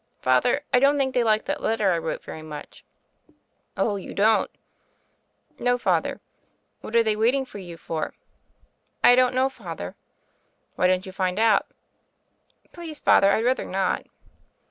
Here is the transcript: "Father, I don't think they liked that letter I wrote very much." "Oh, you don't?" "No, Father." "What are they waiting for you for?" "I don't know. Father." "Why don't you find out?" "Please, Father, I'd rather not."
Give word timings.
"Father, 0.17 0.61
I 0.73 0.79
don't 0.79 0.97
think 0.97 1.13
they 1.13 1.23
liked 1.23 1.45
that 1.45 1.61
letter 1.61 1.91
I 1.91 1.99
wrote 1.99 2.23
very 2.23 2.41
much." 2.41 2.83
"Oh, 3.77 3.97
you 3.97 4.15
don't?" 4.15 4.49
"No, 5.59 5.77
Father." 5.77 6.19
"What 6.79 6.95
are 6.95 7.03
they 7.03 7.15
waiting 7.15 7.45
for 7.45 7.59
you 7.59 7.77
for?" 7.77 8.15
"I 9.03 9.13
don't 9.15 9.35
know. 9.35 9.47
Father." 9.47 9.93
"Why 10.75 10.87
don't 10.87 11.05
you 11.05 11.11
find 11.11 11.37
out?" 11.37 11.67
"Please, 12.71 12.99
Father, 12.99 13.29
I'd 13.29 13.45
rather 13.45 13.65
not." 13.65 14.07